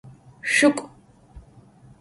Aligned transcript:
Şük'o! 0.53 0.85